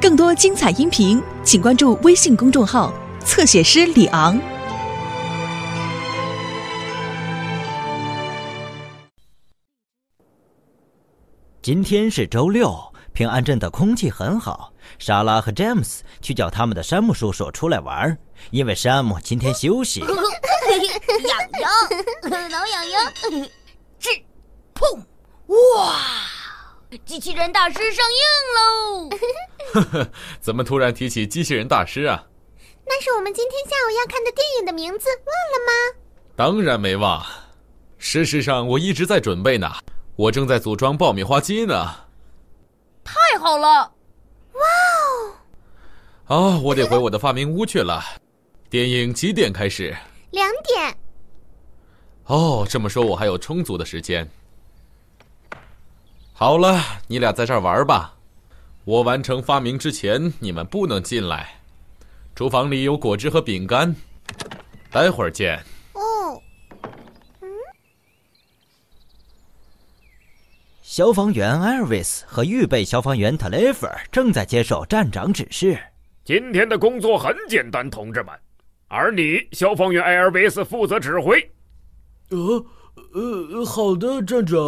[0.00, 2.92] 更多精彩音频，请关注微信公众号
[3.24, 4.38] “侧写师李昂”。
[11.62, 12.76] 今天是周六，
[13.14, 14.70] 平安镇的空气很好。
[14.98, 18.18] 莎拉和詹姆斯去叫他们的山姆叔叔出来玩，
[18.50, 20.00] 因为山姆今天休息。
[20.04, 20.08] 痒
[21.60, 21.70] 痒，
[22.50, 23.12] 挠痒痒，
[23.98, 24.10] 这，
[24.74, 24.98] 砰，
[25.46, 25.94] 哇！
[27.04, 28.20] 机器人大师上映
[28.54, 29.10] 喽！
[29.72, 30.08] 呵呵，
[30.40, 32.24] 怎么突然提起机器人大师啊？
[32.86, 36.00] 那是我们今天下午要看的电影的名字，忘了吗？
[36.36, 37.24] 当然没忘。
[37.98, 39.70] 事实上，我一直在准备呢。
[40.16, 41.90] 我正在组装爆米花机呢。
[43.02, 43.92] 太好了！
[44.52, 44.60] 哇
[46.28, 46.52] 哦！
[46.52, 48.02] 啊，我得回我的发明屋去了。
[48.70, 49.96] 电影几点开始？
[50.30, 50.96] 两点。
[52.26, 54.28] 哦，这么说我还有充足的时间。
[56.36, 58.12] 好了，你俩在这儿玩吧。
[58.84, 61.48] 我完成发明之前，你们不能进来。
[62.34, 63.94] 厨房里有果汁和饼干，
[64.90, 65.56] 待会儿见。
[65.92, 66.42] 哦，
[67.40, 67.48] 嗯。
[70.82, 75.78] 消防员艾尔维斯和预备消防员特雷弗正在接受站长指示。
[76.24, 78.34] 今天的工作很简单，同志们。
[78.88, 81.40] 而你，消防员艾尔维斯负责指挥。
[82.30, 82.66] 呃，
[83.12, 84.58] 呃，好的，站长。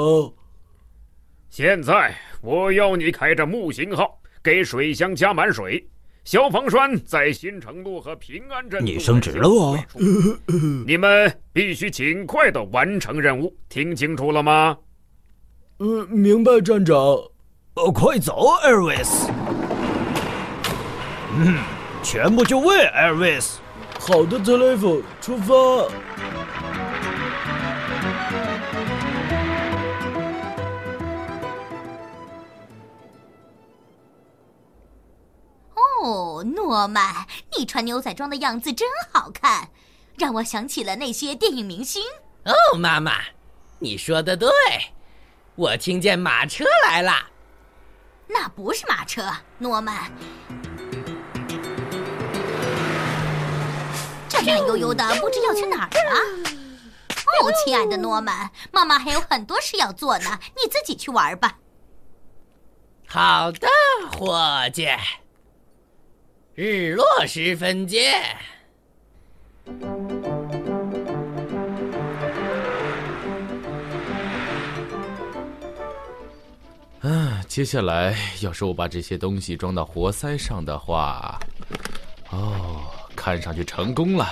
[1.57, 5.83] 现在我要你开着木星号给水箱加满水，
[6.23, 8.85] 消防栓在新城路和平安镇。
[8.85, 9.79] 你升职了哦！
[10.87, 14.77] 你们必须尽快的完成任务，听清楚了吗？
[15.79, 16.95] 呃，明白，站长。
[16.95, 19.31] 呃，快走，艾尔维斯。
[21.39, 21.57] 嗯，
[22.03, 23.61] 全部就位，艾尔维斯。
[23.99, 25.55] 好的，特雷弗，出发。
[36.77, 37.25] 诺曼，
[37.57, 39.71] 你穿牛仔装的样子真好看，
[40.19, 42.03] 让我想起了那些电影明星。
[42.45, 43.15] 哦，妈妈，
[43.79, 44.51] 你说的对，
[45.55, 47.15] 我听见马车来了。
[48.27, 50.13] 那不是马车，诺曼。
[54.29, 56.51] 这慢悠悠的，不知要去哪儿了。
[57.09, 61.57] 哦，亲爱的诺曼，妈妈还有很多事要做呢，你自己去玩吧。
[63.09, 63.67] 好的，
[64.13, 64.87] 伙计。
[66.57, 68.15] 日落时分见。
[77.03, 81.39] 啊，接下来要是我把这些东西装到活塞上的话，
[82.31, 84.27] 哦，看上去成功了，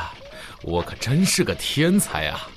[0.62, 2.48] 我可真是个天才啊！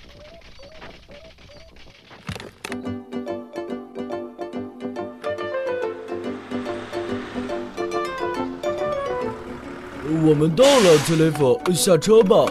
[10.09, 12.45] 我们到了，特雷弗，下车吧。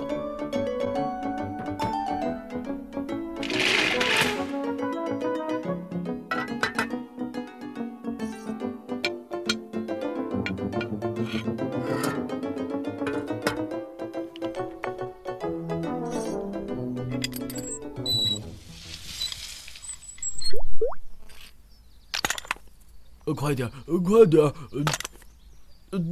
[23.34, 23.70] 快点，
[24.04, 24.52] 快点！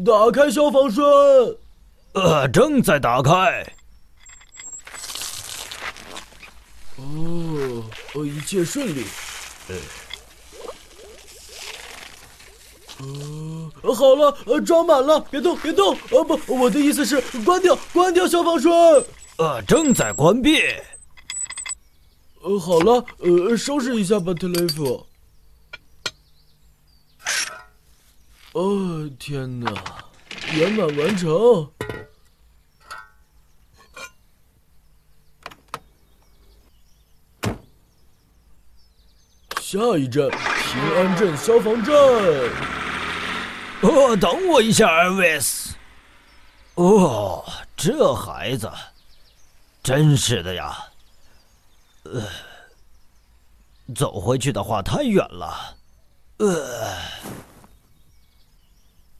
[0.05, 1.05] 打开消防栓。
[2.13, 3.67] 呃，正在打开。
[6.97, 7.83] 哦，
[8.15, 9.05] 呃，一切顺利。
[9.69, 9.75] 呃，
[13.83, 15.97] 呃，好了，呃，装满了，别动，别动。
[16.11, 18.73] 呃，不，我的意思是关掉，关掉消防栓。
[19.39, 20.63] 呃，正在关闭。
[22.43, 25.05] 呃，好了，呃，收拾一下吧，特雷弗。
[28.55, 29.73] 哦，天哪！
[30.53, 31.69] 圆满完成。
[39.61, 41.93] 下一站，平安镇消防站。
[43.81, 45.75] 哦，等我一下，艾维斯。
[46.77, 47.45] 哦，
[47.77, 48.71] 这孩子，
[49.83, 50.79] 真是的呀。
[52.05, 52.23] 呃，
[53.97, 55.77] 走回去的话太远了。
[56.37, 56.95] 呃。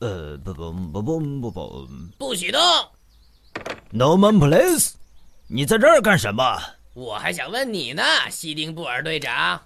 [0.05, 2.61] 呃，不不不不不不，不许动
[3.91, 4.91] ！No man, please！
[5.47, 6.61] 你在这儿干什么？
[6.93, 9.59] 我还想问你呢，西丁布尔队长。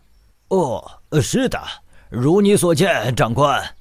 [0.50, 1.60] 哦，是的，
[2.08, 3.74] 如你所见，长官，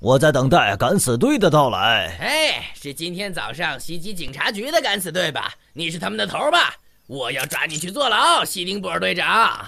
[0.00, 2.16] 我在等待敢死队的到来。
[2.20, 5.54] 哎，是今天早上袭击警察局的敢死队吧？
[5.74, 6.74] 你是他们的头吧？
[7.06, 9.64] 我要抓你去坐牢，西丁布尔队长。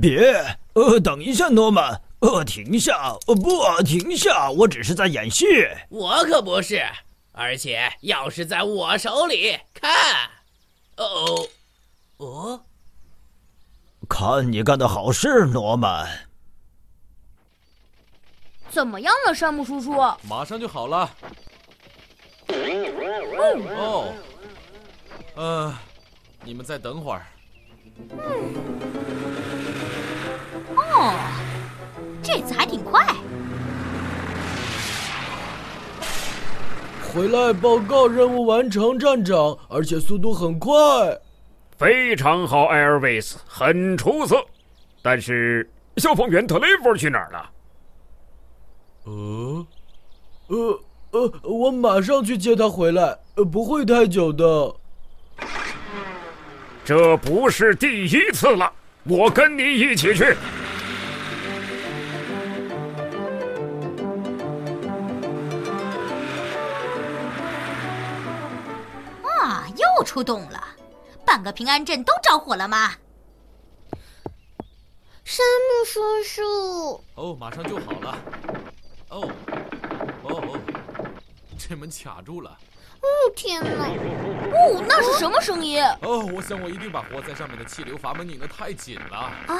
[0.00, 3.16] 别，呃，等一下，诺曼，呃，停下！
[3.26, 4.50] 呃，不，停下！
[4.50, 5.46] 我只是在演戏。
[5.88, 6.82] 我可不是，
[7.32, 9.58] 而且钥匙在我手里。
[9.72, 10.30] 看，
[10.98, 11.48] 哦，
[12.18, 12.62] 哦，
[14.08, 16.28] 看你干的好事，诺曼。
[18.68, 19.92] 怎么样了，山姆叔叔？
[20.28, 21.10] 马上就好了。
[22.48, 24.12] 哦，
[25.36, 25.74] 呃，
[26.44, 27.26] 你们再等会儿。
[30.76, 31.14] 哦，
[32.32, 33.04] 这次还挺快。
[37.12, 40.70] 回来报告，任务完成，站长，而且速度很快。
[41.76, 44.36] 非常好，艾尔维斯，很出色。
[45.02, 47.50] 但是消防员特雷弗去哪儿了？
[49.06, 49.66] 呃，
[50.46, 54.72] 呃呃，我马上去接他回来，呃，不会太久的。
[56.84, 58.72] 这不是第一次了，
[59.02, 60.36] 我跟你一起去。
[70.00, 70.64] 啊，又出动了，
[71.26, 72.94] 半个平安镇都着火了吗？
[75.24, 78.18] 山姆叔叔，哦，马上就好了。
[79.10, 79.30] 哦，
[80.22, 80.58] 哦哦，
[81.58, 82.50] 这门卡住了。
[83.02, 83.86] 哦天哪！
[83.86, 85.82] 哦，那是什么声音？
[86.02, 89.16] 哦，我想我一定把活在上面的气流阀门拧得太紧了。
[89.18, 89.56] 啊，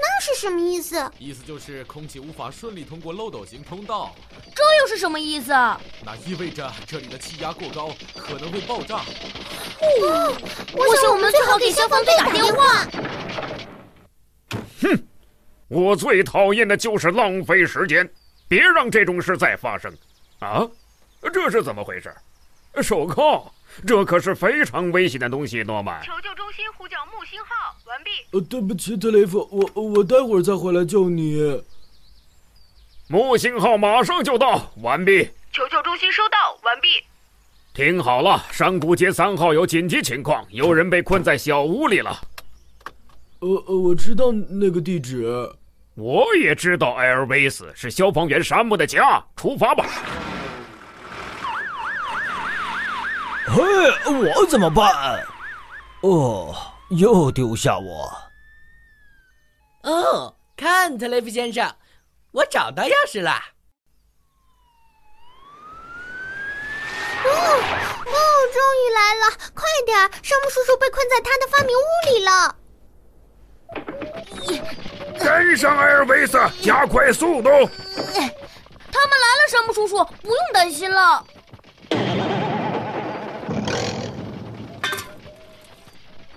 [0.00, 1.10] 那是什么意思？
[1.18, 4.14] 意思就是空气无法顺利通过漏斗型通道。
[4.54, 5.52] 这又是什么意思？
[6.04, 8.96] 那意味着这里的气压过高，可能会爆炸。
[8.96, 10.34] 哦，
[10.72, 12.86] 我想我们最好给消防队打电话。
[14.82, 15.06] 哼，
[15.68, 18.08] 我最讨厌的就是浪费时间，
[18.48, 19.92] 别让这种事再发生。
[20.38, 20.66] 啊，
[21.32, 22.14] 这是怎么回事？
[22.82, 23.52] 手铐，
[23.86, 26.02] 这可是非常危险的东西，诺曼。
[26.02, 28.10] 求救中心呼叫木星号，完毕。
[28.32, 31.62] 呃，对不起，特雷弗，我我待会儿再回来救你。
[33.08, 35.28] 木星号马上就到，完毕。
[35.52, 36.88] 求救中心收到，完毕。
[37.72, 42.20] 听好了，山谷街三号有紧急情况，有人被困在小屋里了。
[43.40, 45.50] 呃呃，我知道那个地址。
[45.94, 49.22] 我也知道艾尔维斯是消防员山姆的家。
[49.36, 49.86] 出发吧。
[53.60, 53.66] 嘿，
[54.34, 55.22] 我怎么办？
[56.00, 56.56] 哦，
[56.88, 58.10] 又丢下我。
[59.82, 61.70] 哦，看，特雷弗先生，
[62.32, 63.32] 我找到钥匙了。
[67.22, 68.16] 哦哦，
[68.54, 69.36] 终于来了！
[69.54, 72.56] 快点，山姆叔叔被困在他的发明屋里了。
[75.18, 77.50] 跟上，埃尔维斯，加快速度！
[77.50, 81.22] 他们来了，山姆叔叔，不用担心了。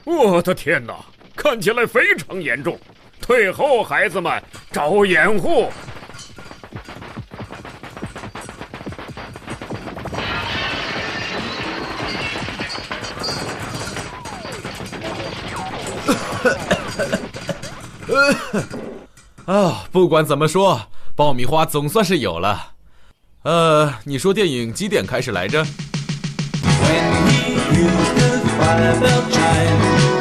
[0.05, 0.93] 我的天哪，
[1.35, 2.77] 看起来非常严重！
[3.21, 4.41] 退后，孩子们，
[4.71, 5.69] 找掩护！
[19.45, 20.81] 啊，不管怎么说，
[21.15, 22.71] 爆米花总算是有了。
[23.43, 25.65] 呃，你说电影几点开始来着？
[28.63, 30.12] Fire bell chime.